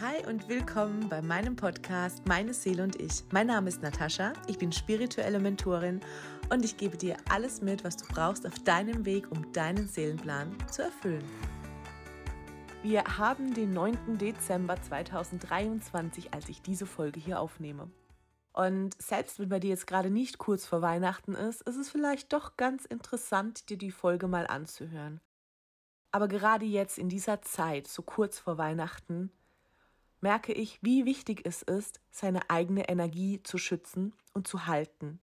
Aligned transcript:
Hi 0.00 0.24
und 0.28 0.48
willkommen 0.48 1.08
bei 1.08 1.20
meinem 1.20 1.56
Podcast 1.56 2.24
Meine 2.24 2.54
Seele 2.54 2.84
und 2.84 3.00
ich. 3.00 3.24
Mein 3.32 3.48
Name 3.48 3.68
ist 3.68 3.82
Natascha, 3.82 4.32
ich 4.46 4.56
bin 4.56 4.70
spirituelle 4.70 5.40
Mentorin 5.40 5.98
und 6.50 6.64
ich 6.64 6.76
gebe 6.76 6.96
dir 6.96 7.16
alles 7.28 7.62
mit, 7.62 7.82
was 7.82 7.96
du 7.96 8.04
brauchst 8.06 8.46
auf 8.46 8.56
deinem 8.60 9.04
Weg, 9.04 9.28
um 9.32 9.52
deinen 9.52 9.88
Seelenplan 9.88 10.56
zu 10.70 10.82
erfüllen. 10.82 11.24
Wir 12.84 13.02
haben 13.18 13.52
den 13.54 13.72
9. 13.72 14.18
Dezember 14.18 14.80
2023, 14.80 16.32
als 16.32 16.48
ich 16.48 16.62
diese 16.62 16.86
Folge 16.86 17.18
hier 17.18 17.40
aufnehme. 17.40 17.90
Und 18.52 18.94
selbst 19.02 19.40
wenn 19.40 19.48
bei 19.48 19.58
dir 19.58 19.70
jetzt 19.70 19.88
gerade 19.88 20.10
nicht 20.10 20.38
kurz 20.38 20.64
vor 20.64 20.80
Weihnachten 20.80 21.34
ist, 21.34 21.62
ist 21.62 21.76
es 21.76 21.90
vielleicht 21.90 22.32
doch 22.32 22.56
ganz 22.56 22.84
interessant, 22.84 23.68
dir 23.68 23.78
die 23.78 23.90
Folge 23.90 24.28
mal 24.28 24.46
anzuhören. 24.46 25.20
Aber 26.12 26.28
gerade 26.28 26.66
jetzt 26.66 26.98
in 26.98 27.08
dieser 27.08 27.42
Zeit, 27.42 27.88
so 27.88 28.02
kurz 28.02 28.38
vor 28.38 28.58
Weihnachten, 28.58 29.32
merke 30.20 30.52
ich, 30.52 30.78
wie 30.82 31.04
wichtig 31.04 31.42
es 31.44 31.62
ist, 31.62 32.00
seine 32.10 32.50
eigene 32.50 32.88
Energie 32.88 33.42
zu 33.42 33.58
schützen 33.58 34.14
und 34.34 34.48
zu 34.48 34.66
halten. 34.66 35.20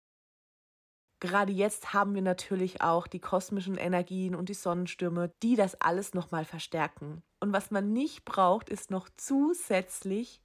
Gerade 1.20 1.52
jetzt 1.52 1.93
haben 1.93 2.15
wir 2.15 2.21
natürlich 2.21 2.81
auch 2.81 3.05
die 3.05 3.20
kosmischen 3.20 3.75
Energien 3.75 4.35
und 4.35 4.48
die 4.48 4.53
Sonnenstürme, 4.53 5.34
die 5.43 5.55
das 5.55 5.79
alles 5.81 6.13
nochmal 6.13 6.45
verstärken. 6.45 7.23
Und 7.41 7.52
was 7.52 7.71
man 7.71 7.91
nicht 7.91 8.23
braucht, 8.23 8.70
ist 8.70 8.89
noch 8.89 9.09
zusätzlich 9.17 10.41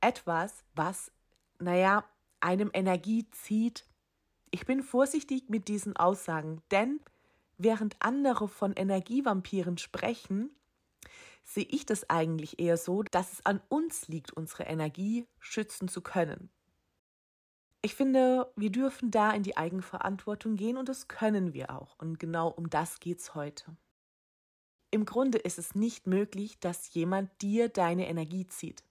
etwas, 0.00 0.64
was, 0.74 1.10
naja, 1.58 2.04
einem 2.40 2.70
Energie 2.72 3.28
zieht. 3.32 3.84
Ich 4.50 4.64
bin 4.64 4.82
vorsichtig 4.82 5.48
mit 5.48 5.66
diesen 5.66 5.96
Aussagen, 5.96 6.62
denn 6.70 7.00
während 7.58 7.96
andere 7.98 8.46
von 8.48 8.74
Energievampiren 8.74 9.78
sprechen, 9.78 10.50
sehe 11.44 11.66
ich 11.68 11.86
das 11.86 12.08
eigentlich 12.08 12.58
eher 12.58 12.76
so, 12.76 13.02
dass 13.02 13.32
es 13.32 13.46
an 13.46 13.60
uns 13.68 14.08
liegt, 14.08 14.32
unsere 14.32 14.64
Energie 14.64 15.26
schützen 15.38 15.88
zu 15.88 16.00
können. 16.00 16.50
Ich 17.82 17.94
finde, 17.96 18.52
wir 18.54 18.70
dürfen 18.70 19.10
da 19.10 19.32
in 19.32 19.42
die 19.42 19.56
Eigenverantwortung 19.56 20.54
gehen 20.56 20.76
und 20.76 20.88
das 20.88 21.08
können 21.08 21.52
wir 21.52 21.70
auch. 21.70 21.98
Und 21.98 22.20
genau 22.20 22.48
um 22.48 22.70
das 22.70 23.00
geht's 23.00 23.34
heute. 23.34 23.76
Im 24.92 25.04
Grunde 25.04 25.38
ist 25.38 25.58
es 25.58 25.74
nicht 25.74 26.06
möglich, 26.06 26.60
dass 26.60 26.94
jemand 26.94 27.30
dir 27.42 27.68
deine 27.68 28.08
Energie 28.08 28.46
zieht. 28.46 28.84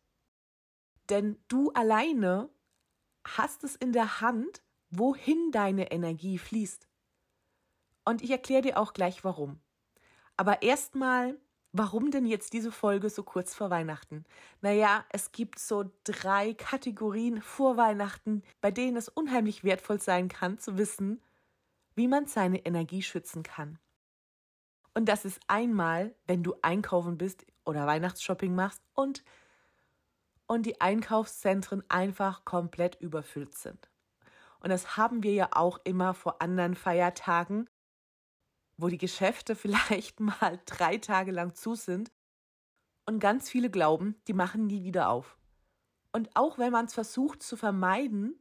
Denn 1.09 1.37
du 1.47 1.71
alleine 1.71 2.49
hast 3.23 3.63
es 3.63 3.75
in 3.75 3.93
der 3.93 4.19
Hand, 4.19 4.61
wohin 4.89 5.51
deine 5.51 5.91
Energie 5.91 6.37
fließt. 6.37 6.87
Und 8.03 8.21
ich 8.21 8.31
erkläre 8.31 8.63
dir 8.63 8.77
auch 8.77 8.93
gleich 8.93 9.23
warum. 9.23 9.61
Aber 10.37 10.63
erstmal 10.63 11.39
Warum 11.73 12.11
denn 12.11 12.25
jetzt 12.25 12.51
diese 12.51 12.71
Folge 12.71 13.09
so 13.09 13.23
kurz 13.23 13.55
vor 13.55 13.69
Weihnachten? 13.69 14.25
Naja, 14.59 15.05
es 15.09 15.31
gibt 15.31 15.57
so 15.57 15.89
drei 16.03 16.53
Kategorien 16.53 17.41
vor 17.41 17.77
Weihnachten, 17.77 18.43
bei 18.59 18.71
denen 18.71 18.97
es 18.97 19.07
unheimlich 19.07 19.63
wertvoll 19.63 20.01
sein 20.01 20.27
kann 20.27 20.59
zu 20.59 20.77
wissen, 20.77 21.21
wie 21.95 22.09
man 22.09 22.27
seine 22.27 22.65
Energie 22.65 23.01
schützen 23.01 23.43
kann. 23.43 23.79
Und 24.93 25.05
das 25.05 25.23
ist 25.23 25.39
einmal, 25.47 26.13
wenn 26.27 26.43
du 26.43 26.55
einkaufen 26.61 27.17
bist 27.17 27.45
oder 27.63 27.87
Weihnachtsshopping 27.87 28.53
machst 28.53 28.81
und, 28.93 29.23
und 30.47 30.65
die 30.65 30.81
Einkaufszentren 30.81 31.83
einfach 31.87 32.43
komplett 32.43 32.95
überfüllt 32.99 33.55
sind. 33.55 33.89
Und 34.59 34.69
das 34.69 34.97
haben 34.97 35.23
wir 35.23 35.33
ja 35.33 35.49
auch 35.51 35.79
immer 35.85 36.13
vor 36.13 36.41
anderen 36.41 36.75
Feiertagen, 36.75 37.69
wo 38.81 38.87
die 38.87 38.97
Geschäfte 38.97 39.55
vielleicht 39.55 40.19
mal 40.19 40.59
drei 40.65 40.97
Tage 40.97 41.31
lang 41.31 41.55
zu 41.55 41.75
sind 41.75 42.11
und 43.05 43.19
ganz 43.19 43.49
viele 43.49 43.69
glauben, 43.69 44.15
die 44.27 44.33
machen 44.33 44.67
nie 44.67 44.83
wieder 44.83 45.09
auf. 45.09 45.37
Und 46.11 46.29
auch 46.35 46.57
wenn 46.57 46.71
man 46.71 46.85
es 46.85 46.93
versucht 46.93 47.41
zu 47.41 47.55
vermeiden, 47.55 48.35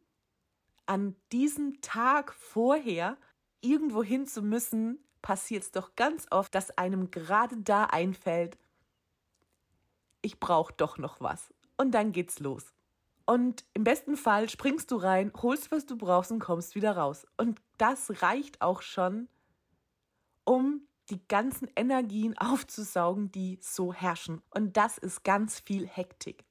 an 0.87 1.15
diesem 1.31 1.81
Tag 1.83 2.33
vorher 2.33 3.17
irgendwo 3.61 4.03
hin 4.03 4.27
zu 4.27 4.43
müssen, 4.43 4.99
passiert 5.23 5.63
es 5.63 5.71
doch 5.71 5.95
ganz 5.95 6.27
oft, 6.31 6.55
dass 6.55 6.77
einem 6.77 7.11
gerade 7.11 7.57
da 7.59 7.85
einfällt, 7.85 8.59
ich 10.23 10.41
brauche 10.41 10.73
doch 10.77 10.99
noch 10.99 11.21
was. 11.21 11.55
Und 11.77 11.93
dann 11.93 12.13
geht's 12.13 12.41
los. 12.41 12.75
Und 13.25 13.65
im 13.75 13.85
besten 13.85 14.17
Fall 14.17 14.49
springst 14.49 14.91
du 14.91 14.97
rein, 14.97 15.33
holst, 15.41 15.71
was 15.71 15.87
du 15.87 15.97
brauchst 15.97 16.33
und 16.33 16.41
kommst 16.41 16.75
wieder 16.75 16.97
raus. 16.97 17.27
Und 17.37 17.61
das 17.79 18.23
reicht 18.23 18.61
auch 18.61 18.83
schon, 18.83 19.29
um 20.45 20.87
die 21.11 21.27
ganzen 21.27 21.69
Energien 21.77 22.39
aufzusaugen, 22.39 23.33
die 23.33 23.59
so 23.61 23.93
herrschen. 23.93 24.43
Und 24.51 24.77
das 24.77 24.99
ist 24.99 25.25
ganz 25.25 25.61
viel 25.61 25.87
Hektik. 25.87 26.45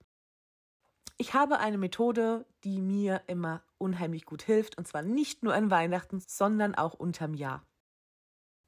Ich 1.18 1.34
habe 1.34 1.60
eine 1.60 1.78
Methode, 1.78 2.46
die 2.64 2.82
mir 2.82 3.22
immer 3.28 3.64
unheimlich 3.78 4.26
gut 4.26 4.42
hilft, 4.42 4.78
und 4.78 4.88
zwar 4.88 5.02
nicht 5.02 5.44
nur 5.44 5.54
an 5.54 5.70
Weihnachten, 5.72 6.20
sondern 6.20 6.76
auch 6.76 6.94
unterm 6.94 7.34
Jahr. 7.34 7.66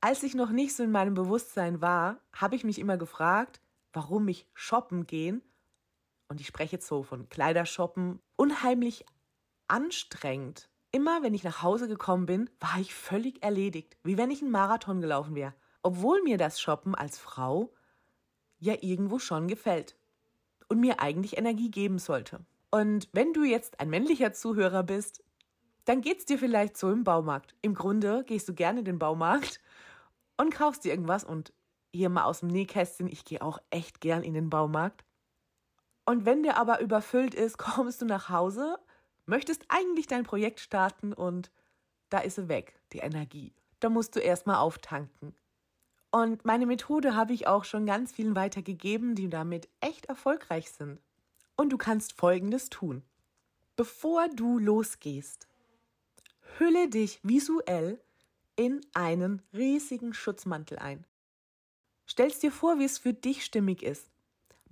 Als 0.01 0.23
ich 0.23 0.33
noch 0.33 0.49
nicht 0.49 0.75
so 0.75 0.83
in 0.83 0.91
meinem 0.91 1.13
Bewusstsein 1.13 1.81
war, 1.81 2.21
habe 2.33 2.55
ich 2.55 2.63
mich 2.63 2.79
immer 2.79 2.97
gefragt, 2.97 3.61
warum 3.93 4.25
mich 4.25 4.49
shoppen 4.53 5.05
gehen, 5.05 5.41
und 6.27 6.39
ich 6.39 6.47
spreche 6.47 6.77
jetzt 6.77 6.87
so 6.87 7.03
von 7.03 7.27
Kleidershoppen, 7.27 8.21
unheimlich 8.37 9.05
anstrengend 9.67 10.70
Immer 10.91 11.24
wenn 11.24 11.34
ich 11.34 11.44
nach 11.44 11.62
Hause 11.62 11.88
gekommen 11.88 12.25
bin, 12.25 12.50
war 12.59 12.78
ich 12.79 12.94
völlig 12.94 13.41
erledigt, 13.44 13.97
wie 14.03 14.18
wenn 14.18 14.29
ich 14.29 14.41
einen 14.41 14.52
Marathon 14.52 15.00
gelaufen 15.00 15.35
wäre. 15.35 15.53
Obwohl 15.84 16.22
mir 16.22 16.38
das 16.38 16.59
Shoppen 16.59 16.96
als 16.96 17.18
Frau 17.18 17.74
ja 18.59 18.75
irgendwo 18.81 19.18
schon 19.18 19.47
gefällt 19.47 19.96
und 20.68 20.79
mir 20.79 21.00
eigentlich 21.00 21.38
Energie 21.38 21.72
geben 21.72 21.97
sollte. 21.97 22.46
Und 22.72 23.09
wenn 23.13 23.34
du 23.34 23.44
jetzt 23.44 23.79
ein 23.79 23.90
männlicher 23.90 24.34
Zuhörer 24.34 24.84
bist, 24.84 25.24
dann 25.85 26.02
geht's 26.02 26.25
dir 26.25 26.38
vielleicht 26.38 26.78
so 26.78 26.91
im 26.91 27.03
Baumarkt. 27.03 27.56
Im 27.62 27.73
Grunde 27.73 28.23
gehst 28.25 28.47
du 28.47 28.53
gerne 28.53 28.79
in 28.79 28.85
den 28.85 29.00
Baumarkt 29.00 29.59
und 30.38 30.53
kaufst 30.53 30.84
dir 30.84 30.91
irgendwas 30.91 31.23
und 31.23 31.53
hier 31.94 32.09
mal 32.09 32.23
aus 32.23 32.41
dem 32.41 32.50
Nähkästchen, 32.50 33.08
ich 33.08 33.25
gehe 33.25 33.41
auch 33.41 33.59
echt 33.69 34.02
gern 34.02 34.23
in 34.23 34.34
den 34.34 34.50
Baumarkt. 34.50 35.03
Und 36.06 36.25
wenn 36.25 36.44
der 36.44 36.58
aber 36.58 36.79
überfüllt 36.81 37.34
ist, 37.34 37.58
kommst 37.58 38.02
du 38.02 38.06
nach 38.06 38.29
Hause 38.29 38.78
möchtest 39.31 39.63
eigentlich 39.69 40.07
dein 40.07 40.25
Projekt 40.25 40.59
starten 40.59 41.13
und 41.13 41.51
da 42.09 42.19
ist 42.19 42.35
sie 42.35 42.49
weg, 42.49 42.75
die 42.91 42.99
Energie. 42.99 43.53
Da 43.79 43.89
musst 43.89 44.15
du 44.15 44.19
erstmal 44.19 44.57
auftanken. 44.57 45.33
Und 46.11 46.43
meine 46.43 46.65
Methode 46.65 47.15
habe 47.15 47.31
ich 47.31 47.47
auch 47.47 47.63
schon 47.63 47.85
ganz 47.85 48.11
vielen 48.11 48.35
weitergegeben, 48.35 49.15
die 49.15 49.29
damit 49.29 49.69
echt 49.79 50.07
erfolgreich 50.07 50.69
sind. 50.71 50.99
Und 51.55 51.69
du 51.69 51.77
kannst 51.77 52.13
Folgendes 52.13 52.69
tun. 52.69 53.03
Bevor 53.77 54.27
du 54.27 54.59
losgehst, 54.59 55.47
hülle 56.59 56.89
dich 56.89 57.21
visuell 57.23 58.01
in 58.57 58.81
einen 58.93 59.41
riesigen 59.53 60.13
Schutzmantel 60.13 60.77
ein. 60.77 61.05
Stellst 62.05 62.43
dir 62.43 62.51
vor, 62.51 62.79
wie 62.79 62.85
es 62.85 62.97
für 62.97 63.13
dich 63.13 63.45
stimmig 63.45 63.81
ist. 63.81 64.11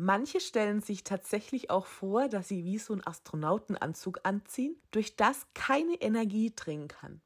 Manche 0.01 0.39
stellen 0.39 0.79
sich 0.79 1.03
tatsächlich 1.03 1.69
auch 1.69 1.85
vor, 1.85 2.29
dass 2.29 2.47
sie 2.47 2.63
wie 2.63 2.77
so 2.77 2.93
einen 2.93 3.05
Astronautenanzug 3.05 4.21
anziehen, 4.23 4.81
durch 4.91 5.17
das 5.17 5.45
keine 5.53 5.95
Energie 5.95 6.53
dringen 6.55 6.87
kann. 6.87 7.19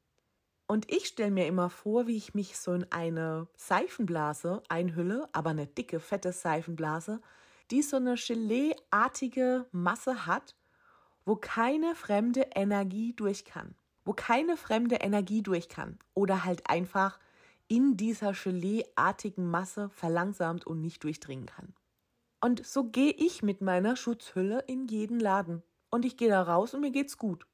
Und 0.65 0.91
ich 0.91 1.05
stelle 1.05 1.29
mir 1.29 1.45
immer 1.45 1.69
vor, 1.69 2.07
wie 2.07 2.17
ich 2.17 2.33
mich 2.33 2.57
so 2.57 2.73
in 2.73 2.91
eine 2.91 3.47
Seifenblase 3.55 4.63
einhülle, 4.69 5.29
aber 5.33 5.51
eine 5.51 5.67
dicke, 5.67 5.99
fette 5.99 6.31
Seifenblase, 6.31 7.21
die 7.69 7.83
so 7.83 7.97
eine 7.97 8.15
Gelee-artige 8.15 9.67
Masse 9.71 10.25
hat, 10.25 10.55
wo 11.25 11.35
keine 11.35 11.93
fremde 11.93 12.47
Energie 12.55 13.13
durch 13.13 13.45
kann. 13.45 13.75
Wo 14.03 14.13
keine 14.13 14.57
fremde 14.57 14.95
Energie 14.95 15.43
durch 15.43 15.69
kann. 15.69 15.99
Oder 16.15 16.43
halt 16.43 16.67
einfach 16.67 17.19
in 17.67 17.97
dieser 17.97 18.33
Gelee-artigen 18.33 19.45
Masse 19.45 19.91
verlangsamt 19.91 20.65
und 20.65 20.81
nicht 20.81 21.03
durchdringen 21.03 21.45
kann. 21.45 21.75
Und 22.43 22.65
so 22.67 22.83
gehe 22.83 23.13
ich 23.13 23.41
mit 23.41 23.61
meiner 23.61 23.95
Schutzhülle 23.95 24.65
in 24.67 24.85
jeden 24.87 25.17
Laden. 25.17 25.63
Und 25.89 26.03
ich 26.03 26.17
gehe 26.17 26.27
da 26.27 26.41
raus 26.41 26.73
und 26.73 26.81
mir 26.81 26.91
geht's 26.91 27.17
gut. 27.17 27.47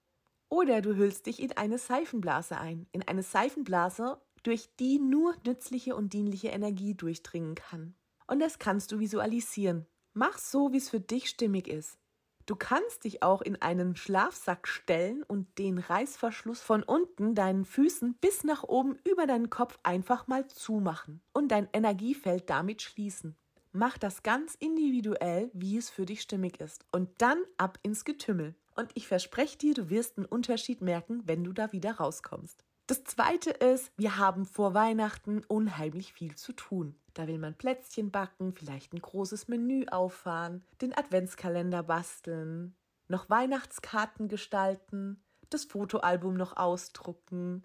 Oder 0.50 0.82
du 0.82 0.96
hüllst 0.96 1.28
dich 1.28 1.44
in 1.44 1.56
eine 1.56 1.78
Seifenblase 1.78 2.58
ein. 2.58 2.88
In 2.92 3.08
eine 3.08 3.22
Seifenblase, 3.22 4.20
durch 4.42 4.68
die 4.80 4.98
nur 4.98 5.36
nützliche 5.46 5.96
und 5.96 6.14
dienliche 6.14 6.48
Energie 6.48 6.96
durchdringen 6.96 7.54
kann. 7.54 7.94
Und 8.26 8.40
das 8.40 8.58
kannst 8.58 8.92
du 8.92 8.98
visualisieren. 8.98 9.86
Mach 10.16 10.40
so, 10.40 10.74
wie 10.74 10.78
es 10.78 10.90
für 10.90 11.00
dich 11.00 11.30
stimmig 11.30 11.68
ist. 11.68 12.00
Du 12.48 12.56
kannst 12.56 13.04
dich 13.04 13.22
auch 13.22 13.44
in 13.44 13.62
einen 13.62 13.96
Schlafsack 13.96 14.68
stellen 14.68 15.22
und 15.22 15.60
den 15.60 15.78
Reißverschluss 15.78 16.62
von 16.62 16.82
unten 16.82 17.36
deinen 17.36 17.66
Füßen 17.66 18.16
bis 18.16 18.44
nach 18.44 18.64
oben 18.64 18.98
über 19.04 19.28
deinen 19.28 19.52
Kopf 19.52 19.78
einfach 19.84 20.26
mal 20.26 20.48
zumachen 20.48 21.22
und 21.32 21.50
dein 21.50 21.70
Energiefeld 21.74 22.50
damit 22.50 22.82
schließen. 22.82 23.38
Mach 23.72 23.98
das 23.98 24.24
ganz 24.24 24.56
individuell, 24.56 25.52
wie 25.54 25.78
es 25.78 25.90
für 25.90 26.06
dich 26.06 26.22
stimmig 26.22 26.60
ist. 26.60 26.86
Und 26.92 27.10
dann 27.20 27.38
ab 27.58 27.78
ins 27.84 28.04
Getümmel. 28.04 28.56
Und 28.76 28.92
ich 28.96 29.08
verspreche 29.08 29.58
dir, 29.58 29.74
du 29.76 29.90
wirst 29.90 30.18
einen 30.18 30.26
Unterschied 30.26 30.82
merken, 30.82 31.22
wenn 31.26 31.44
du 31.44 31.54
da 31.54 31.72
wieder 31.72 31.98
rauskommst. 31.98 32.64
Das 32.88 33.04
zweite 33.04 33.52
ist, 33.52 33.92
wir 33.98 34.18
haben 34.18 34.48
vor 34.48 34.74
Weihnachten 34.74 35.44
unheimlich 35.48 36.14
viel 36.14 36.36
zu 36.36 36.54
tun. 36.54 36.96
Da 37.14 37.28
will 37.28 37.38
man 37.38 37.54
Plätzchen 37.54 38.10
backen, 38.10 38.54
vielleicht 38.54 38.94
ein 38.94 39.02
großes 39.02 39.48
Menü 39.48 39.86
auffahren, 39.92 40.64
den 40.82 40.98
Adventskalender 40.98 41.84
basteln, 41.84 42.76
noch 43.08 43.30
Weihnachtskarten 43.30 44.28
gestalten, 44.28 45.22
das 45.52 45.66
Fotoalbum 45.66 46.34
noch 46.34 46.58
ausdrucken, 46.58 47.64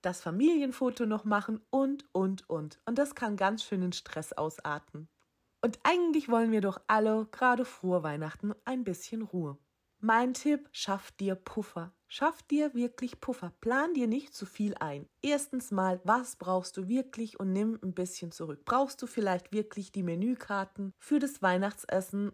das 0.00 0.22
Familienfoto 0.22 1.04
noch 1.04 1.24
machen 1.24 1.60
und, 1.68 2.06
und, 2.12 2.48
und. 2.48 2.80
Und 2.86 2.98
das 2.98 3.14
kann 3.14 3.36
ganz 3.36 3.64
schön 3.64 3.82
in 3.82 3.92
Stress 3.92 4.32
ausarten. 4.32 5.08
Und 5.64 5.78
eigentlich 5.84 6.28
wollen 6.28 6.50
wir 6.50 6.60
doch 6.60 6.80
alle 6.88 7.26
gerade 7.30 7.64
vor 7.64 8.02
Weihnachten 8.02 8.52
ein 8.64 8.82
bisschen 8.82 9.22
Ruhe. 9.22 9.56
Mein 10.00 10.34
Tipp, 10.34 10.68
schaff 10.72 11.12
dir 11.12 11.36
Puffer. 11.36 11.94
Schaff 12.08 12.42
dir 12.42 12.74
wirklich 12.74 13.20
Puffer. 13.20 13.52
Plan 13.60 13.94
dir 13.94 14.08
nicht 14.08 14.34
zu 14.34 14.44
viel 14.44 14.74
ein. 14.80 15.08
Erstens 15.22 15.70
mal, 15.70 16.00
was 16.02 16.34
brauchst 16.34 16.76
du 16.76 16.88
wirklich 16.88 17.38
und 17.38 17.52
nimm 17.52 17.78
ein 17.80 17.94
bisschen 17.94 18.32
zurück. 18.32 18.64
Brauchst 18.64 19.00
du 19.00 19.06
vielleicht 19.06 19.52
wirklich 19.52 19.92
die 19.92 20.02
Menükarten 20.02 20.92
für 20.98 21.20
das 21.20 21.40
Weihnachtsessen 21.42 22.32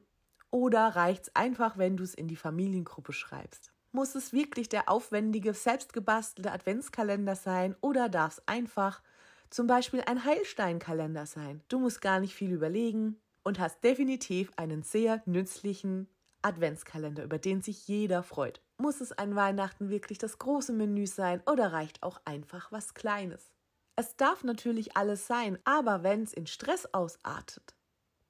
oder 0.50 0.96
reicht's 0.96 1.30
einfach, 1.36 1.76
wenn 1.76 1.98
du 1.98 2.04
es 2.04 2.14
in 2.14 2.28
die 2.28 2.36
Familiengruppe 2.36 3.12
schreibst? 3.12 3.74
Muss 3.92 4.14
es 4.14 4.32
wirklich 4.32 4.70
der 4.70 4.88
aufwendige, 4.88 5.52
selbstgebastelte 5.52 6.50
Adventskalender 6.50 7.36
sein 7.36 7.76
oder 7.82 8.08
darf 8.08 8.38
es 8.38 8.48
einfach 8.48 9.02
zum 9.50 9.66
Beispiel 9.66 10.02
ein 10.06 10.24
Heilsteinkalender 10.24 11.26
sein? 11.26 11.62
Du 11.68 11.78
musst 11.78 12.00
gar 12.00 12.20
nicht 12.20 12.34
viel 12.34 12.52
überlegen 12.52 13.20
und 13.44 13.58
hast 13.58 13.82
definitiv 13.82 14.50
einen 14.56 14.82
sehr 14.82 15.22
nützlichen 15.26 16.08
Adventskalender, 16.42 17.24
über 17.24 17.38
den 17.38 17.62
sich 17.62 17.88
jeder 17.88 18.22
freut. 18.22 18.60
Muss 18.78 19.00
es 19.00 19.12
an 19.12 19.34
Weihnachten 19.34 19.90
wirklich 19.90 20.18
das 20.18 20.38
große 20.38 20.72
Menü 20.72 21.06
sein 21.06 21.42
oder 21.46 21.72
reicht 21.72 22.02
auch 22.02 22.20
einfach 22.24 22.70
was 22.70 22.94
Kleines? 22.94 23.52
Es 23.96 24.16
darf 24.16 24.44
natürlich 24.44 24.96
alles 24.96 25.26
sein, 25.26 25.58
aber 25.64 26.04
wenn 26.04 26.22
es 26.22 26.32
in 26.32 26.46
Stress 26.46 26.86
ausartet, 26.94 27.74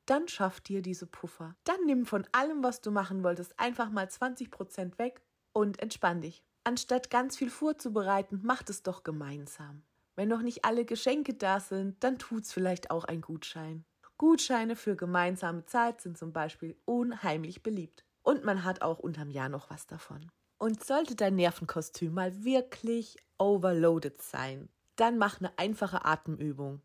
dann 0.07 0.27
schaff 0.27 0.61
dir 0.61 0.81
diese 0.81 1.07
Puffer. 1.07 1.55
Dann 1.65 1.85
nimm 1.85 2.07
von 2.07 2.27
allem, 2.33 2.63
was 2.63 2.81
du 2.81 2.91
machen 2.91 3.23
wolltest, 3.23 3.59
einfach 3.61 3.91
mal 3.91 4.07
20% 4.07 4.99
weg 4.99 5.21
und 5.53 5.83
entspann 5.83 6.23
dich. 6.23 6.43
Anstatt 6.65 7.11
ganz 7.11 7.37
viel 7.37 7.51
vorzubereiten, 7.51 8.41
macht 8.43 8.71
es 8.71 8.83
doch 8.83 9.03
gemeinsam. 9.03 9.83
Wenn 10.19 10.27
noch 10.31 10.43
nicht 10.43 10.65
alle 10.65 10.85
Geschenke 10.85 11.35
da 11.35 11.61
sind, 11.61 12.03
dann 12.03 12.19
tut's 12.19 12.53
vielleicht 12.53 12.91
auch 12.91 13.05
ein 13.05 13.21
Gutschein. 13.21 13.85
Gutscheine 14.17 14.75
für 14.75 14.97
gemeinsame 14.97 15.65
Zeit 15.67 16.01
sind 16.01 16.19
zum 16.19 16.33
Beispiel 16.33 16.77
unheimlich 16.87 17.63
beliebt. 17.63 18.05
Und 18.23 18.43
man 18.43 18.65
hat 18.65 18.83
auch 18.83 18.99
unterm 18.99 19.31
Jahr 19.31 19.49
noch 19.49 19.71
was 19.71 19.87
davon. 19.87 20.29
Und 20.59 20.85
sollte 20.85 21.15
dein 21.15 21.37
Nervenkostüm 21.37 22.15
mal 22.15 22.43
wirklich 22.43 23.17
overloaded 23.39 24.21
sein, 24.21 24.69
dann 24.97 25.19
mach 25.19 25.39
eine 25.39 25.57
einfache 25.57 26.05
Atemübung. 26.05 26.83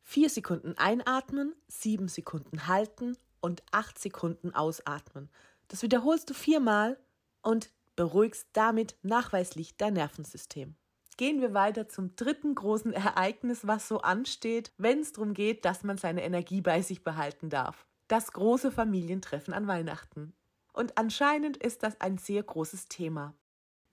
Vier 0.00 0.30
Sekunden 0.30 0.72
einatmen, 0.78 1.54
sieben 1.68 2.08
Sekunden 2.08 2.66
halten 2.66 3.18
und 3.42 3.62
acht 3.72 3.98
Sekunden 3.98 4.54
ausatmen. 4.54 5.28
Das 5.68 5.82
wiederholst 5.82 6.30
du 6.30 6.32
viermal 6.32 6.98
und 7.42 7.74
beruhigst 7.94 8.48
damit 8.54 8.96
nachweislich 9.02 9.76
dein 9.76 9.92
Nervensystem. 9.92 10.76
Gehen 11.20 11.42
wir 11.42 11.52
weiter 11.52 11.86
zum 11.86 12.16
dritten 12.16 12.54
großen 12.54 12.94
Ereignis, 12.94 13.66
was 13.66 13.86
so 13.86 14.00
ansteht, 14.00 14.72
wenn 14.78 15.00
es 15.00 15.12
darum 15.12 15.34
geht, 15.34 15.66
dass 15.66 15.82
man 15.84 15.98
seine 15.98 16.24
Energie 16.24 16.62
bei 16.62 16.80
sich 16.80 17.04
behalten 17.04 17.50
darf. 17.50 17.86
Das 18.08 18.32
große 18.32 18.72
Familientreffen 18.72 19.52
an 19.52 19.66
Weihnachten. 19.66 20.32
Und 20.72 20.96
anscheinend 20.96 21.58
ist 21.58 21.82
das 21.82 22.00
ein 22.00 22.16
sehr 22.16 22.42
großes 22.42 22.88
Thema. 22.88 23.34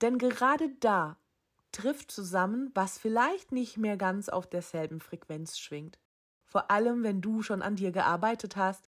Denn 0.00 0.16
gerade 0.16 0.70
da 0.80 1.18
trifft 1.70 2.10
zusammen, 2.12 2.70
was 2.72 2.96
vielleicht 2.96 3.52
nicht 3.52 3.76
mehr 3.76 3.98
ganz 3.98 4.30
auf 4.30 4.46
derselben 4.46 4.98
Frequenz 4.98 5.58
schwingt. 5.58 5.98
Vor 6.46 6.70
allem, 6.70 7.02
wenn 7.02 7.20
du 7.20 7.42
schon 7.42 7.60
an 7.60 7.76
dir 7.76 7.92
gearbeitet 7.92 8.56
hast 8.56 8.88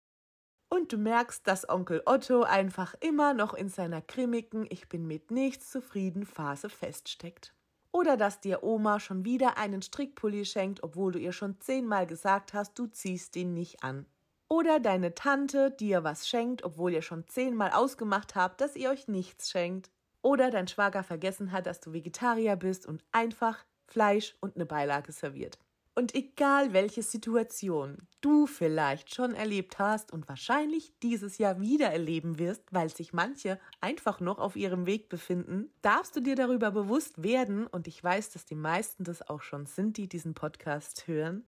und 0.69 0.94
du 0.94 1.00
merkst, 1.00 1.48
dass 1.48 1.68
Onkel 1.68 2.04
Otto 2.06 2.44
einfach 2.44 2.94
immer 3.00 3.33
noch 3.33 3.56
in 3.56 3.69
seiner 3.69 4.04
grimmigen 4.04 4.68
Ich 4.69 4.88
bin 4.88 5.07
mit 5.07 5.31
nichts 5.31 5.72
zufrieden 5.72 6.28
Phase 6.28 6.69
feststeckt. 6.69 7.56
Oder 7.97 8.15
dass 8.15 8.39
dir 8.39 8.61
Oma 8.61 8.99
schon 8.99 9.25
wieder 9.25 9.57
einen 9.57 9.81
Strickpulli 9.81 10.45
schenkt, 10.45 10.83
obwohl 10.83 11.13
du 11.13 11.17
ihr 11.17 11.31
schon 11.31 11.59
zehnmal 11.59 12.05
gesagt 12.05 12.53
hast, 12.53 12.77
du 12.77 12.85
ziehst 12.85 13.33
den 13.33 13.55
nicht 13.55 13.83
an. 13.83 14.05
Oder 14.47 14.79
deine 14.79 15.15
Tante 15.15 15.71
dir 15.71 16.03
was 16.03 16.27
schenkt, 16.27 16.63
obwohl 16.63 16.94
ihr 16.94 17.01
schon 17.01 17.25
zehnmal 17.25 17.71
ausgemacht 17.71 18.35
habt, 18.35 18.61
dass 18.61 18.75
ihr 18.75 18.91
euch 18.91 19.07
nichts 19.07 19.49
schenkt. 19.49 19.89
Oder 20.21 20.51
dein 20.51 20.67
Schwager 20.67 21.01
vergessen 21.01 21.51
hat, 21.51 21.65
dass 21.65 21.79
du 21.79 21.91
Vegetarier 21.91 22.55
bist 22.55 22.85
und 22.85 23.03
einfach 23.11 23.65
Fleisch 23.88 24.35
und 24.41 24.57
eine 24.57 24.67
Beilage 24.67 25.11
serviert. 25.11 25.57
Und 25.97 26.13
egal 26.13 26.73
welche 26.73 27.01
Situation 27.01 28.07
du 28.21 28.45
vielleicht 28.45 29.15
schon 29.15 29.33
erlebt 29.33 29.79
hast 29.79 30.13
und 30.13 30.27
wahrscheinlich 30.27 30.94
dieses 30.99 31.39
Jahr 31.39 31.59
wieder 31.59 31.88
erleben 31.88 32.38
wirst, 32.38 32.61
weil 32.71 32.89
sich 32.89 33.13
manche 33.13 33.59
einfach 33.81 34.19
noch 34.19 34.38
auf 34.38 34.55
ihrem 34.55 34.85
Weg 34.85 35.09
befinden, 35.09 35.71
darfst 35.81 36.15
du 36.15 36.19
dir 36.19 36.35
darüber 36.35 36.69
bewusst 36.69 37.23
werden, 37.23 37.65
und 37.65 37.88
ich 37.88 38.03
weiß, 38.03 38.29
dass 38.29 38.45
die 38.45 38.53
meisten 38.53 39.05
das 39.05 39.27
auch 39.27 39.41
schon 39.41 39.65
sind, 39.65 39.97
die 39.97 40.07
diesen 40.07 40.35
Podcast 40.35 41.07
hören, 41.07 41.47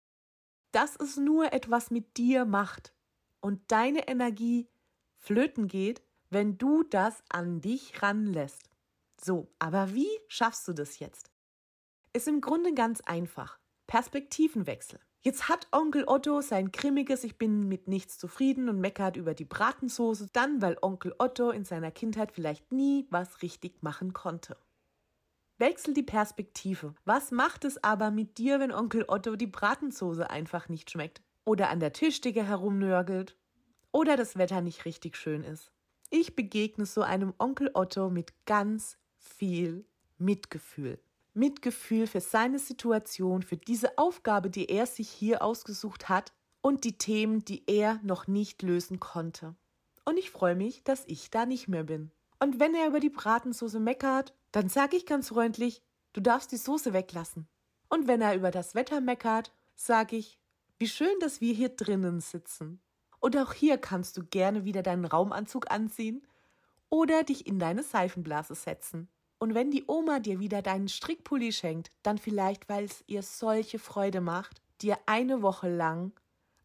dass 0.73 0.97
es 0.97 1.15
nur 1.15 1.53
etwas 1.53 1.89
mit 1.89 2.17
dir 2.17 2.43
macht 2.43 2.93
und 3.39 3.61
deine 3.71 4.09
Energie 4.09 4.67
flöten 5.19 5.69
geht, 5.69 6.01
wenn 6.31 6.57
du 6.57 6.83
das 6.83 7.23
an 7.29 7.61
dich 7.61 8.01
ranlässt. 8.03 8.69
So, 9.21 9.47
aber 9.57 9.93
wie 9.93 10.09
schaffst 10.27 10.67
du 10.67 10.73
das 10.73 10.99
jetzt? 10.99 11.31
Ist 12.11 12.27
im 12.27 12.41
Grunde 12.41 12.73
ganz 12.73 12.99
einfach. 12.99 13.62
Perspektivenwechsel. 13.93 14.99
Jetzt 15.21 15.49
hat 15.49 15.67
Onkel 15.71 16.05
Otto 16.07 16.41
sein 16.41 16.71
grimmiges 16.71 17.23
Ich 17.23 17.37
bin 17.37 17.67
mit 17.67 17.87
nichts 17.87 18.17
zufrieden 18.17 18.67
und 18.67 18.79
meckert 18.79 19.17
über 19.17 19.35
die 19.35 19.45
Bratensoße, 19.45 20.29
dann 20.33 20.63
weil 20.63 20.79
Onkel 20.81 21.13
Otto 21.19 21.51
in 21.51 21.63
seiner 21.63 21.91
Kindheit 21.91 22.31
vielleicht 22.31 22.71
nie 22.71 23.05
was 23.11 23.43
richtig 23.43 23.83
machen 23.83 24.11
konnte. 24.11 24.57
Wechsel 25.59 25.93
die 25.93 26.01
Perspektive. 26.01 26.95
Was 27.05 27.29
macht 27.29 27.65
es 27.65 27.83
aber 27.83 28.09
mit 28.09 28.39
dir, 28.39 28.59
wenn 28.59 28.71
Onkel 28.71 29.05
Otto 29.07 29.35
die 29.35 29.45
Bratensoße 29.45 30.27
einfach 30.27 30.69
nicht 30.69 30.89
schmeckt? 30.89 31.21
Oder 31.45 31.69
an 31.69 31.79
der 31.79 31.93
Tischdecke 31.93 32.43
herumnörgelt? 32.43 33.37
Oder 33.91 34.17
das 34.17 34.39
Wetter 34.39 34.61
nicht 34.61 34.85
richtig 34.85 35.17
schön 35.17 35.43
ist? 35.43 35.71
Ich 36.09 36.35
begegne 36.35 36.87
so 36.87 37.03
einem 37.03 37.35
Onkel 37.37 37.69
Otto 37.75 38.09
mit 38.09 38.33
ganz 38.47 38.97
viel 39.19 39.85
Mitgefühl. 40.17 40.99
Mitgefühl 41.33 42.07
für 42.07 42.21
seine 42.21 42.59
Situation, 42.59 43.41
für 43.41 43.57
diese 43.57 43.97
Aufgabe, 43.97 44.49
die 44.49 44.69
er 44.69 44.85
sich 44.85 45.09
hier 45.09 45.41
ausgesucht 45.41 46.09
hat 46.09 46.33
und 46.61 46.83
die 46.83 46.97
Themen, 46.97 47.43
die 47.43 47.63
er 47.67 47.99
noch 48.03 48.27
nicht 48.27 48.61
lösen 48.61 48.99
konnte. 48.99 49.55
Und 50.05 50.17
ich 50.17 50.31
freue 50.31 50.55
mich, 50.55 50.83
dass 50.83 51.03
ich 51.07 51.29
da 51.29 51.45
nicht 51.45 51.67
mehr 51.67 51.83
bin. 51.83 52.11
Und 52.39 52.59
wenn 52.59 52.75
er 52.75 52.87
über 52.87 52.99
die 52.99 53.09
Bratensoße 53.09 53.79
meckert, 53.79 54.33
dann 54.51 54.69
sage 54.69 54.97
ich 54.97 55.05
ganz 55.05 55.29
freundlich, 55.29 55.81
du 56.13 56.21
darfst 56.21 56.51
die 56.51 56.57
Soße 56.57 56.93
weglassen. 56.93 57.47
Und 57.89 58.07
wenn 58.07 58.21
er 58.21 58.35
über 58.35 58.51
das 58.51 58.75
Wetter 58.75 59.01
meckert, 59.01 59.53
sage 59.75 60.15
ich, 60.15 60.39
wie 60.77 60.87
schön, 60.87 61.17
dass 61.19 61.41
wir 61.41 61.53
hier 61.53 61.69
drinnen 61.69 62.19
sitzen. 62.19 62.81
Und 63.19 63.37
auch 63.37 63.53
hier 63.53 63.77
kannst 63.77 64.17
du 64.17 64.23
gerne 64.25 64.65
wieder 64.65 64.83
deinen 64.83 65.05
Raumanzug 65.05 65.71
anziehen 65.71 66.27
oder 66.89 67.23
dich 67.23 67.47
in 67.47 67.59
deine 67.59 67.83
Seifenblase 67.83 68.55
setzen. 68.55 69.07
Und 69.43 69.55
wenn 69.55 69.71
die 69.71 69.83
Oma 69.87 70.19
dir 70.19 70.39
wieder 70.39 70.61
deinen 70.61 70.87
Strickpulli 70.87 71.51
schenkt, 71.51 71.91
dann 72.01 72.17
vielleicht, 72.17 72.69
weil 72.69 72.85
es 72.85 73.03
ihr 73.07 73.23
solche 73.23 73.77
Freude 73.77 74.21
macht, 74.21 74.61
dir 74.81 74.97
eine 75.05 75.41
Woche 75.41 75.67
lang 75.67 76.13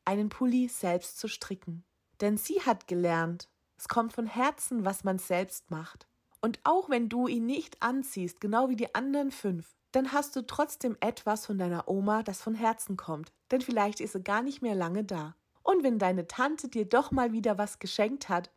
einen 0.04 0.28
Pulli 0.28 0.68
selbst 0.68 1.18
zu 1.18 1.26
stricken. 1.26 1.82
Denn 2.20 2.37
sie 2.37 2.61
hat 2.61 2.87
gelernt, 2.87 3.49
es 3.76 3.88
kommt 3.88 4.12
von 4.12 4.26
Herzen, 4.26 4.85
was 4.85 5.02
man 5.02 5.18
selbst 5.18 5.73
macht. 5.73 6.06
Und 6.40 6.61
auch 6.62 6.88
wenn 6.88 7.08
du 7.08 7.26
ihn 7.26 7.47
nicht 7.47 7.82
anziehst, 7.82 8.40
genau 8.40 8.68
wie 8.68 8.76
die 8.76 8.94
anderen 8.94 9.32
fünf, 9.32 9.75
dann 9.90 10.12
hast 10.12 10.37
du 10.37 10.47
trotzdem 10.47 10.97
etwas 11.00 11.47
von 11.47 11.58
deiner 11.58 11.88
Oma, 11.88 12.23
das 12.23 12.40
von 12.40 12.54
Herzen 12.54 12.97
kommt. 12.97 13.32
Denn 13.50 13.61
vielleicht 13.61 13.99
ist 13.99 14.12
sie 14.12 14.23
gar 14.23 14.42
nicht 14.42 14.62
mehr 14.62 14.76
lange 14.76 15.02
da. 15.02 15.35
Und 15.64 15.82
wenn 15.82 15.99
deine 15.99 16.28
Tante 16.28 16.68
dir 16.68 16.88
doch 16.88 17.11
mal 17.11 17.32
wieder 17.32 17.58
was 17.58 17.80
geschenkt 17.80 18.28
hat, 18.28 18.52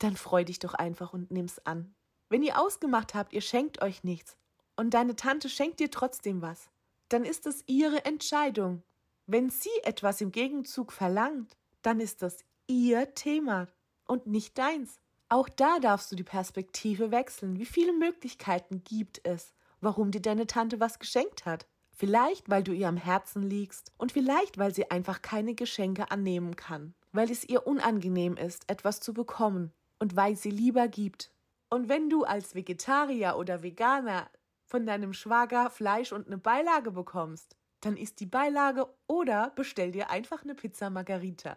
dann 0.00 0.16
freu 0.16 0.42
dich 0.42 0.58
doch 0.58 0.74
einfach 0.74 1.12
und 1.12 1.30
nimm's 1.30 1.60
an. 1.60 1.94
Wenn 2.30 2.44
ihr 2.44 2.58
ausgemacht 2.58 3.14
habt, 3.14 3.32
ihr 3.32 3.40
schenkt 3.40 3.82
euch 3.82 4.04
nichts 4.04 4.36
und 4.76 4.94
deine 4.94 5.16
Tante 5.16 5.48
schenkt 5.48 5.80
dir 5.80 5.90
trotzdem 5.90 6.40
was, 6.40 6.70
dann 7.08 7.24
ist 7.24 7.44
es 7.46 7.64
ihre 7.66 8.04
Entscheidung. 8.04 8.84
Wenn 9.26 9.50
sie 9.50 9.68
etwas 9.82 10.20
im 10.20 10.30
Gegenzug 10.30 10.92
verlangt, 10.92 11.56
dann 11.82 11.98
ist 11.98 12.22
das 12.22 12.44
ihr 12.68 13.14
Thema 13.14 13.66
und 14.06 14.28
nicht 14.28 14.56
deins. 14.56 15.00
Auch 15.28 15.48
da 15.48 15.80
darfst 15.80 16.12
du 16.12 16.16
die 16.16 16.24
Perspektive 16.24 17.10
wechseln. 17.10 17.58
Wie 17.58 17.66
viele 17.66 17.92
Möglichkeiten 17.92 18.84
gibt 18.84 19.20
es, 19.24 19.52
warum 19.80 20.12
dir 20.12 20.22
deine 20.22 20.46
Tante 20.46 20.78
was 20.78 21.00
geschenkt 21.00 21.46
hat? 21.46 21.66
Vielleicht, 21.92 22.48
weil 22.48 22.62
du 22.62 22.72
ihr 22.72 22.88
am 22.88 22.96
Herzen 22.96 23.42
liegst 23.42 23.92
und 23.98 24.12
vielleicht, 24.12 24.56
weil 24.56 24.72
sie 24.72 24.90
einfach 24.90 25.20
keine 25.20 25.54
Geschenke 25.54 26.12
annehmen 26.12 26.54
kann, 26.54 26.94
weil 27.12 27.30
es 27.30 27.44
ihr 27.44 27.66
unangenehm 27.66 28.36
ist, 28.36 28.70
etwas 28.70 29.00
zu 29.00 29.14
bekommen 29.14 29.72
und 29.98 30.14
weil 30.14 30.36
sie 30.36 30.50
lieber 30.50 30.86
gibt. 30.86 31.32
Und 31.70 31.88
wenn 31.88 32.10
du 32.10 32.24
als 32.24 32.54
Vegetarier 32.56 33.36
oder 33.36 33.62
Veganer 33.62 34.28
von 34.64 34.86
deinem 34.86 35.12
Schwager 35.12 35.70
Fleisch 35.70 36.12
und 36.12 36.26
eine 36.26 36.38
Beilage 36.38 36.90
bekommst, 36.90 37.56
dann 37.80 37.96
isst 37.96 38.20
die 38.20 38.26
Beilage 38.26 38.86
oder 39.06 39.52
bestell 39.54 39.92
dir 39.92 40.10
einfach 40.10 40.42
eine 40.42 40.54
Pizza 40.54 40.90
Margarita. 40.90 41.56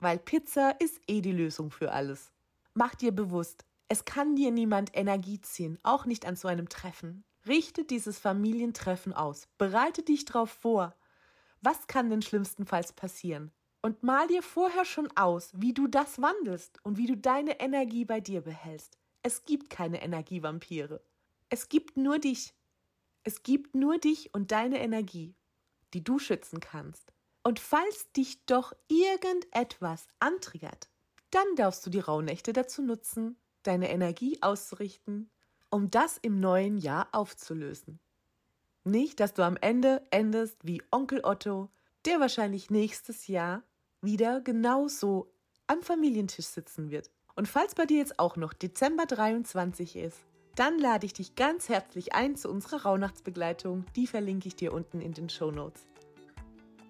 Weil 0.00 0.18
Pizza 0.18 0.80
ist 0.80 1.00
eh 1.06 1.20
die 1.20 1.32
Lösung 1.32 1.70
für 1.70 1.92
alles. 1.92 2.32
Mach 2.74 2.94
dir 2.94 3.12
bewusst, 3.12 3.64
es 3.88 4.06
kann 4.06 4.36
dir 4.36 4.50
niemand 4.50 4.96
Energie 4.96 5.40
ziehen, 5.42 5.78
auch 5.82 6.06
nicht 6.06 6.26
an 6.26 6.34
so 6.34 6.48
einem 6.48 6.70
Treffen. 6.70 7.24
Richte 7.46 7.84
dieses 7.84 8.18
Familientreffen 8.18 9.12
aus. 9.12 9.48
Bereite 9.58 10.02
dich 10.02 10.24
darauf 10.24 10.50
vor. 10.50 10.96
Was 11.60 11.86
kann 11.86 12.08
denn 12.08 12.22
schlimmstenfalls 12.22 12.94
passieren? 12.94 13.52
Und 13.82 14.02
mal 14.02 14.28
dir 14.28 14.42
vorher 14.42 14.84
schon 14.84 15.14
aus, 15.16 15.50
wie 15.54 15.74
du 15.74 15.88
das 15.88 16.22
wandelst 16.22 16.78
und 16.84 16.96
wie 16.96 17.06
du 17.06 17.16
deine 17.16 17.60
Energie 17.60 18.04
bei 18.04 18.20
dir 18.20 18.40
behältst. 18.40 19.01
Es 19.22 19.44
gibt 19.44 19.70
keine 19.70 20.02
Energievampire. 20.02 21.00
Es 21.48 21.68
gibt 21.68 21.96
nur 21.96 22.18
dich. 22.18 22.54
Es 23.24 23.42
gibt 23.42 23.74
nur 23.74 23.98
dich 23.98 24.34
und 24.34 24.50
deine 24.50 24.80
Energie, 24.80 25.34
die 25.94 26.02
du 26.02 26.18
schützen 26.18 26.60
kannst. 26.60 27.12
Und 27.44 27.60
falls 27.60 28.10
dich 28.12 28.44
doch 28.46 28.72
irgendetwas 28.88 30.06
antriggert, 30.18 30.88
dann 31.30 31.46
darfst 31.56 31.84
du 31.86 31.90
die 31.90 32.00
Rauhnächte 32.00 32.52
dazu 32.52 32.82
nutzen, 32.82 33.36
deine 33.62 33.90
Energie 33.90 34.38
auszurichten, 34.42 35.30
um 35.70 35.90
das 35.90 36.18
im 36.18 36.40
neuen 36.40 36.78
Jahr 36.78 37.08
aufzulösen. 37.12 38.00
Nicht, 38.84 39.20
dass 39.20 39.34
du 39.34 39.42
am 39.42 39.56
Ende 39.56 40.06
endest 40.10 40.58
wie 40.64 40.82
Onkel 40.90 41.20
Otto, 41.24 41.70
der 42.04 42.18
wahrscheinlich 42.18 42.70
nächstes 42.70 43.28
Jahr 43.28 43.62
wieder 44.00 44.40
genauso 44.40 45.32
am 45.68 45.82
Familientisch 45.82 46.46
sitzen 46.46 46.90
wird. 46.90 47.10
Und 47.34 47.48
falls 47.48 47.74
bei 47.74 47.86
dir 47.86 47.98
jetzt 47.98 48.18
auch 48.18 48.36
noch 48.36 48.52
Dezember 48.52 49.06
23 49.06 49.96
ist, 49.96 50.18
dann 50.54 50.78
lade 50.78 51.06
ich 51.06 51.14
dich 51.14 51.34
ganz 51.34 51.70
herzlich 51.70 52.14
ein 52.14 52.36
zu 52.36 52.50
unserer 52.50 52.82
Rauhnachtsbegleitung. 52.82 53.86
Die 53.96 54.06
verlinke 54.06 54.48
ich 54.48 54.56
dir 54.56 54.72
unten 54.72 55.00
in 55.00 55.12
den 55.12 55.30
Show 55.30 55.50
Notes. 55.50 55.82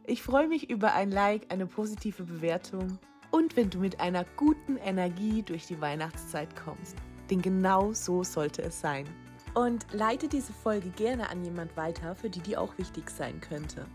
Ich 0.05 0.23
freue 0.23 0.49
mich 0.49 0.69
über 0.69 0.95
ein 0.95 1.13
Like, 1.13 1.53
eine 1.53 1.67
positive 1.67 2.25
Bewertung 2.25 2.99
und 3.31 3.57
wenn 3.57 3.71
du 3.71 3.79
mit 3.79 4.01
einer 4.01 4.25
guten 4.37 4.77
Energie 4.79 5.43
durch 5.43 5.67
die 5.67 5.81
Weihnachtszeit 5.81 6.49
kommst. 6.57 6.97
Denn 7.31 7.41
genau 7.41 7.93
so 7.93 8.25
sollte 8.25 8.63
es 8.63 8.81
sein. 8.81 9.07
Und 9.55 9.87
leite 9.93 10.27
diese 10.27 10.53
Folge 10.53 10.89
gerne 10.91 11.31
an 11.31 11.45
jemand 11.45 11.77
weiter, 11.77 12.17
für 12.17 12.31
die 12.31 12.41
die 12.41 12.57
auch 12.57 12.77
wichtig 12.79 13.11
sein 13.11 13.41
könnte. 13.41 13.87